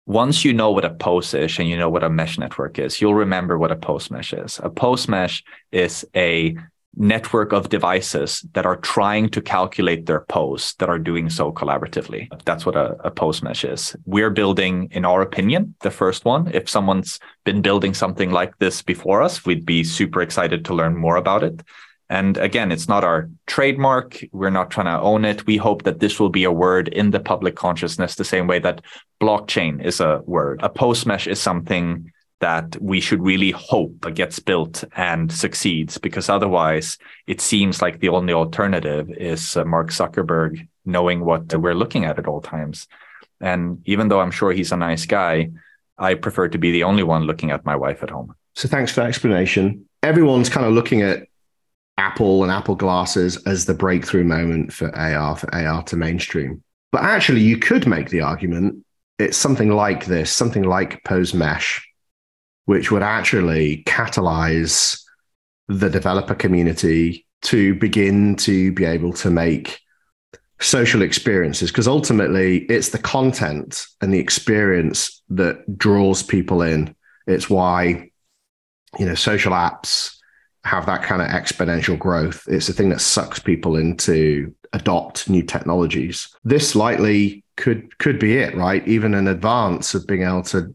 [0.06, 3.02] once you know what a pose is and you know what a mesh network is,
[3.02, 4.60] you'll remember what a pose mesh is.
[4.64, 6.56] A pose mesh is a
[6.98, 12.28] network of devices that are trying to calculate their pose that are doing so collaboratively.
[12.46, 13.96] That's what a, a pose mesh is.
[14.06, 16.50] We're building, in our opinion, the first one.
[16.54, 20.96] If someone's been building something like this before us, we'd be super excited to learn
[20.96, 21.62] more about it.
[22.10, 24.24] And again, it's not our trademark.
[24.32, 25.48] We're not trying to own it.
[25.48, 28.60] We hope that this will be a word in the public consciousness, the same way
[28.60, 28.82] that
[29.20, 30.60] blockchain is a word.
[30.62, 32.12] A pose mesh is something
[32.46, 38.10] that we should really hope gets built and succeeds because otherwise it seems like the
[38.10, 42.88] only alternative is uh, Mark Zuckerberg knowing what we're looking at at all times.
[43.42, 45.50] And even though I'm sure he's a nice guy,
[45.98, 48.36] I prefer to be the only one looking at my wife at home.
[48.54, 49.84] So thanks for that explanation.
[50.04, 51.28] Everyone's kind of looking at
[51.98, 56.62] Apple and Apple glasses as the breakthrough moment for AR, for AR to mainstream.
[56.92, 58.86] But actually, you could make the argument
[59.18, 61.82] it's something like this, something like Pose Mesh,
[62.66, 65.02] which would actually catalyze
[65.68, 69.80] the developer community to begin to be able to make
[70.60, 71.72] social experiences.
[71.72, 76.96] Because ultimately it's the content and the experience that draws people in.
[77.28, 78.12] It's why
[79.00, 80.16] you know social apps
[80.64, 82.44] have that kind of exponential growth.
[82.48, 86.28] It's the thing that sucks people into adopt new technologies.
[86.44, 88.88] This likely could could be it right?
[88.88, 90.74] Even in advance of being able to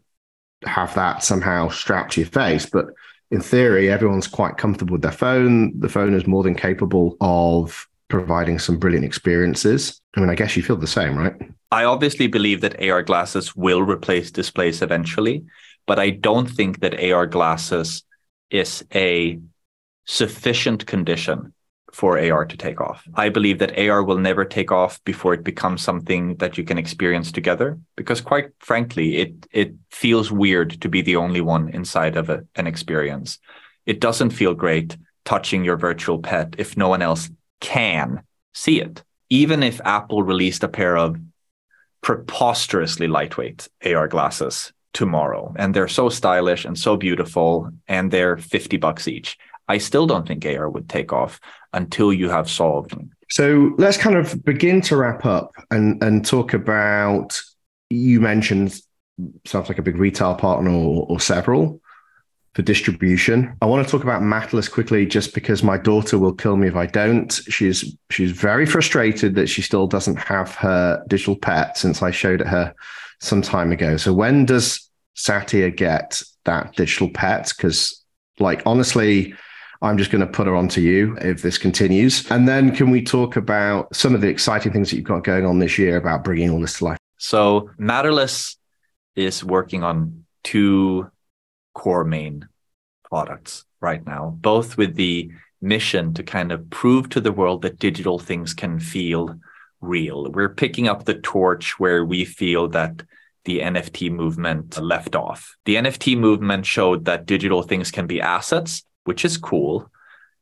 [0.65, 2.67] have that somehow strapped to your face.
[2.67, 2.87] But
[3.31, 5.79] in theory, everyone's quite comfortable with their phone.
[5.79, 10.01] The phone is more than capable of providing some brilliant experiences.
[10.17, 11.35] I mean, I guess you feel the same, right?
[11.71, 15.45] I obviously believe that AR glasses will replace displays eventually,
[15.87, 18.03] but I don't think that AR glasses
[18.51, 19.39] is a
[20.07, 21.55] sufficient condition
[21.93, 23.07] for AR to take off.
[23.15, 26.79] I believe that AR will never take off before it becomes something that you can
[26.79, 32.17] experience together because quite frankly it it feels weird to be the only one inside
[32.17, 33.39] of a, an experience.
[33.87, 37.31] It doesn't feel great touching your virtual pet if no one else
[37.61, 38.23] can
[38.55, 39.03] see it.
[39.29, 41.17] Even if Apple released a pair of
[42.03, 48.77] preposterously lightweight AR glasses tomorrow and they're so stylish and so beautiful and they're 50
[48.79, 49.39] bucks each
[49.71, 51.41] I still don't think AR would take off
[51.73, 52.93] until you have solved.
[53.31, 57.41] So let's kind of begin to wrap up and, and talk about
[57.89, 58.81] you mentioned
[59.47, 61.81] sounds like a big retail partner or, or several
[62.55, 63.57] for distribution.
[63.63, 66.75] I want to talk about Matterless quickly just because my daughter will kill me if
[66.75, 67.33] I don't.
[67.33, 72.41] She's she's very frustrated that she still doesn't have her digital pet since I showed
[72.41, 72.75] it her
[73.21, 73.97] some time ago.
[73.99, 77.53] So when does Satya get that digital pet?
[77.57, 78.03] Because
[78.41, 79.35] like honestly,
[79.83, 82.31] I'm just going to put her onto you if this continues.
[82.31, 85.47] And then can we talk about some of the exciting things that you've got going
[85.47, 86.99] on this year about bringing all this to life?
[87.17, 88.59] So Matterless
[89.17, 91.11] is working on two
[91.75, 92.49] core main
[93.05, 95.31] products right now, both with the
[95.63, 99.39] mission to kind of prove to the world that digital things can feel
[99.81, 100.31] real.
[100.31, 103.03] We're picking up the torch where we feel that
[103.47, 105.57] the NFT movement left off.
[105.65, 109.91] The NFT movement showed that digital things can be assets which is cool,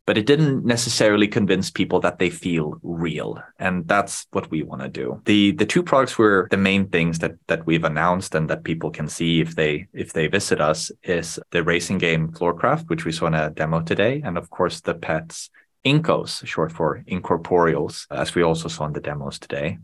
[0.04, 3.42] but it didn't necessarily convince people that they feel real.
[3.58, 5.22] And that's what we want to do.
[5.24, 8.90] The the two products were the main things that that we've announced and that people
[8.90, 13.12] can see if they if they visit us is the racing game Floorcraft, which we
[13.12, 15.48] saw in a demo today, and of course the pets
[15.84, 19.78] Incos, short for incorporeals, as we also saw in the demos today.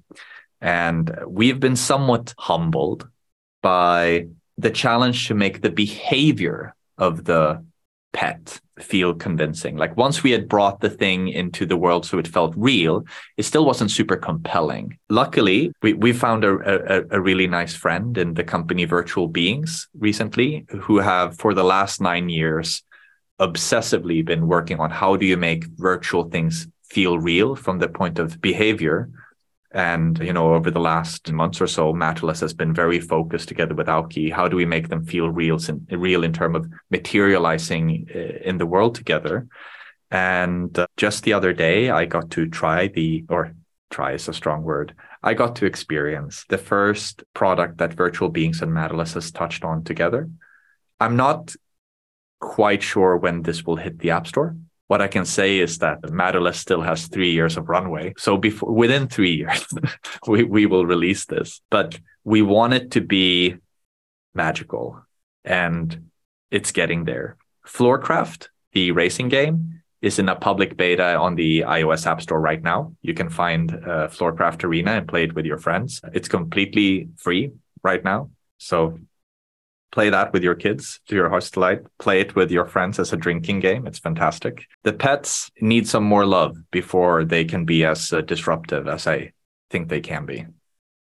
[0.60, 3.08] And we've been somewhat humbled
[3.62, 4.26] by
[4.58, 7.64] the challenge to make the behavior of the
[8.12, 9.76] pet feel convincing.
[9.76, 13.04] Like once we had brought the thing into the world so it felt real,
[13.36, 14.98] it still wasn't super compelling.
[15.08, 19.88] Luckily, we, we found a, a, a really nice friend in the company Virtual Beings
[19.98, 22.82] recently who have, for the last nine years,
[23.40, 28.18] obsessively been working on how do you make virtual things feel real from the point
[28.18, 29.10] of behavior
[29.74, 33.74] and you know, over the last months or so, Matterless has been very focused together
[33.74, 34.32] with Auki.
[34.32, 35.58] How do we make them feel real,
[35.90, 39.48] real in terms of materializing uh, in the world together?
[40.12, 43.52] And uh, just the other day, I got to try the, or
[43.90, 44.94] try is a strong word.
[45.24, 49.82] I got to experience the first product that Virtual Beings and Matterless has touched on
[49.82, 50.30] together.
[51.00, 51.56] I'm not
[52.38, 54.56] quite sure when this will hit the App Store.
[54.86, 58.14] What I can say is that Matterless still has three years of runway.
[58.18, 59.66] So before within three years,
[60.26, 61.62] we, we will release this.
[61.70, 63.56] But we want it to be
[64.34, 65.02] magical
[65.44, 66.10] and
[66.50, 67.36] it's getting there.
[67.66, 72.62] Floorcraft, the racing game, is in a public beta on the iOS App Store right
[72.62, 72.94] now.
[73.00, 76.02] You can find uh, Floorcraft Arena and play it with your friends.
[76.12, 78.30] It's completely free right now.
[78.58, 78.98] So
[79.94, 81.82] play that with your kids to your heart's delight.
[81.98, 83.86] Play it with your friends as a drinking game.
[83.86, 84.66] It's fantastic.
[84.82, 89.32] The pets need some more love before they can be as uh, disruptive as I
[89.70, 90.46] think they can be.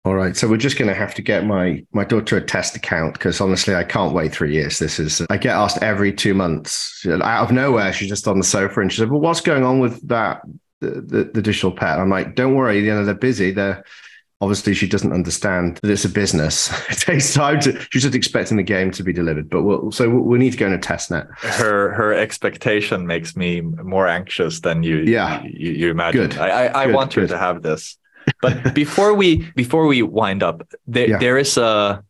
[0.04, 2.76] All right, so we're just going to have to get my my daughter a test
[2.76, 4.78] account because honestly, I can't wait three years.
[4.78, 7.92] This is I get asked every two months out of nowhere.
[7.92, 10.42] She's just on the sofa and she said, "Well, what's going on with that
[10.80, 13.50] the, the, the digital pet?" I'm like, "Don't worry, you know they're busy.
[13.50, 13.84] They're
[14.40, 16.70] obviously she doesn't understand that it's a business.
[16.90, 17.78] it takes time to.
[17.90, 19.50] She's just expecting the game to be delivered.
[19.50, 21.26] But we'll, so we need to go in a test net.
[21.38, 24.98] Her her expectation makes me more anxious than you.
[24.98, 26.28] Yeah, you, you imagine.
[26.28, 26.38] Good.
[26.38, 27.30] I I, good, want her good.
[27.30, 27.98] to have this.
[28.42, 31.18] But before we before we wind up, there yeah.
[31.18, 32.02] there is a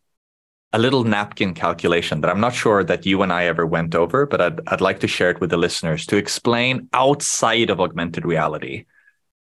[0.75, 4.27] a little napkin calculation that I'm not sure that you and I ever went over,
[4.27, 8.25] but I'd I'd like to share it with the listeners to explain outside of augmented
[8.25, 8.85] reality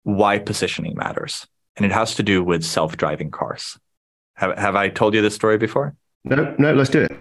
[0.03, 1.47] why positioning matters
[1.79, 3.79] and it has to do with self-driving cars.
[4.35, 5.95] Have, have I told you this story before?
[6.25, 7.13] No, no, let's do it.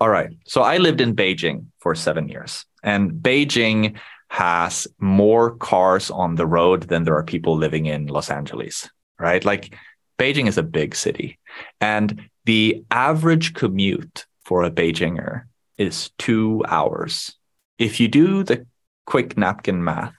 [0.00, 0.30] All right.
[0.44, 3.96] So I lived in Beijing for seven years, and Beijing
[4.28, 9.44] has more cars on the road than there are people living in Los Angeles, right?
[9.44, 9.74] Like
[10.18, 11.38] Beijing is a big city,
[11.80, 15.44] and the average commute for a Beijinger
[15.78, 17.36] is two hours.
[17.78, 18.66] If you do the
[19.06, 20.14] quick napkin math,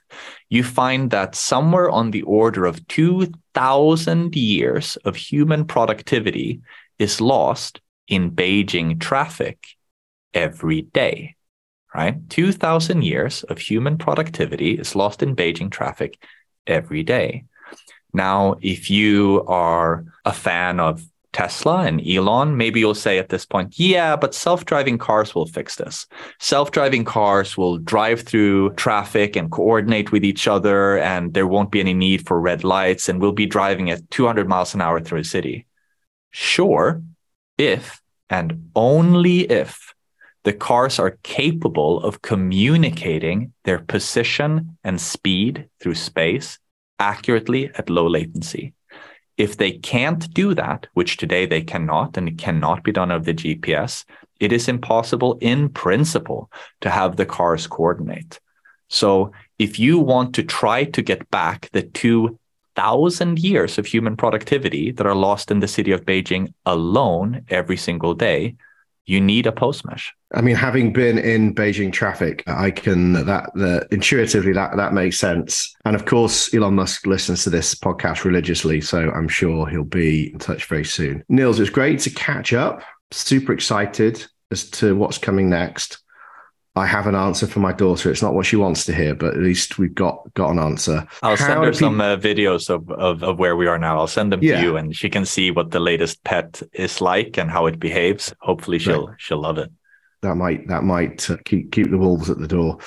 [0.48, 6.60] you find that somewhere on the order of 2,000 years of human productivity
[6.98, 9.58] is lost in Beijing traffic
[10.32, 11.36] every day,
[11.94, 12.28] right?
[12.28, 16.22] 2,000 years of human productivity is lost in Beijing traffic
[16.66, 17.44] every day.
[18.12, 21.04] Now, if you are a fan of
[21.34, 25.46] Tesla and Elon, maybe you'll say at this point, yeah, but self driving cars will
[25.46, 26.06] fix this.
[26.38, 31.72] Self driving cars will drive through traffic and coordinate with each other, and there won't
[31.72, 35.00] be any need for red lights, and we'll be driving at 200 miles an hour
[35.00, 35.66] through a city.
[36.30, 37.02] Sure,
[37.58, 39.92] if and only if
[40.44, 46.58] the cars are capable of communicating their position and speed through space
[46.98, 48.72] accurately at low latency.
[49.36, 53.24] If they can't do that, which today they cannot, and it cannot be done over
[53.24, 54.04] the GPS,
[54.40, 58.38] it is impossible in principle to have the cars coordinate.
[58.88, 64.92] So if you want to try to get back the 2,000 years of human productivity
[64.92, 68.56] that are lost in the city of Beijing alone every single day,
[69.06, 70.12] you need a pose mesh.
[70.34, 75.74] I mean, having been in Beijing traffic, I can that intuitively that that makes sense.
[75.84, 80.32] And of course, Elon Musk listens to this podcast religiously, so I'm sure he'll be
[80.32, 81.22] in touch very soon.
[81.28, 82.82] Nils, it's great to catch up.
[83.10, 85.98] Super excited as to what's coming next.
[86.76, 88.10] I have an answer for my daughter.
[88.10, 91.06] It's not what she wants to hear, but at least we've got got an answer.
[91.22, 93.98] I'll How send her some uh, videos of, of, of where we are now.
[93.98, 94.56] I'll send them yeah.
[94.56, 97.78] to you, and she can see what the latest pet is like and how it
[97.78, 98.34] behaves.
[98.40, 99.16] Hopefully, she'll right.
[99.20, 99.70] she'll love it.
[100.22, 102.78] That might that might uh, keep keep the wolves at the door.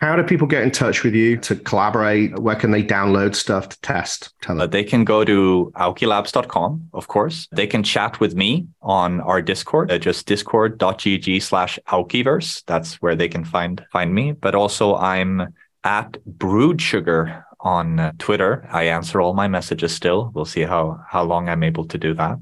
[0.00, 2.38] How do people get in touch with you to collaborate?
[2.38, 4.34] Where can they download stuff to test?
[4.42, 7.48] Tell Uh, they can go to aukilabs.com, of course.
[7.52, 12.62] They can chat with me on our Discord, uh, just discord.gg slash aukiverse.
[12.66, 14.32] That's where they can find find me.
[14.32, 18.68] But also I'm at Brewed Sugar on Twitter.
[18.70, 20.30] I answer all my messages still.
[20.34, 22.38] We'll see how how long I'm able to do that.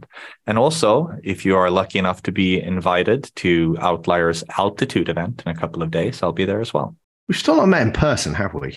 [0.47, 5.53] And also, if you are lucky enough to be invited to Outlier's altitude event in
[5.53, 6.97] a couple of days, I'll be there as well.
[7.29, 8.77] We've still not met in person, have we?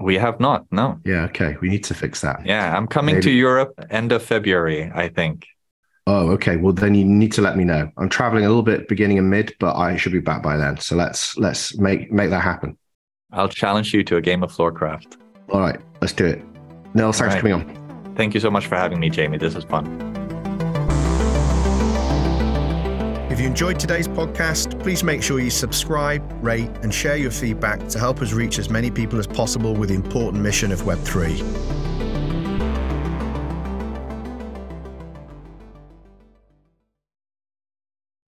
[0.00, 0.66] We have not.
[0.70, 0.98] No.
[1.04, 1.24] Yeah.
[1.24, 1.56] Okay.
[1.60, 2.44] We need to fix that.
[2.46, 3.24] Yeah, I'm coming Maybe.
[3.24, 5.46] to Europe end of February, I think.
[6.06, 6.56] Oh, okay.
[6.56, 7.90] Well, then you need to let me know.
[7.96, 10.78] I'm traveling a little bit beginning and mid, but I should be back by then.
[10.78, 12.76] So let's let's make make that happen.
[13.32, 15.16] I'll challenge you to a game of Floorcraft.
[15.50, 16.42] All right, let's do it.
[16.94, 17.40] Nils, thanks right.
[17.40, 18.14] for coming on.
[18.16, 19.38] Thank you so much for having me, Jamie.
[19.38, 20.21] This is fun.
[23.32, 27.88] If you enjoyed today's podcast, please make sure you subscribe, rate, and share your feedback
[27.88, 32.01] to help us reach as many people as possible with the important mission of Web3.